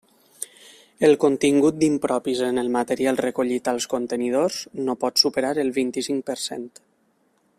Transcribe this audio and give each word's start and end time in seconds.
El 1.07 1.11
contingut 1.23 1.77
d'impropis 1.83 2.41
en 2.47 2.61
el 2.61 2.71
material 2.77 3.21
recollit 3.25 3.71
als 3.75 3.87
contenidors, 3.93 4.59
no 4.89 4.97
pot 5.05 5.23
superar 5.25 5.55
el 5.67 5.71
vint-i-cinc 5.81 6.29
per 6.33 6.41
cent. 6.49 6.67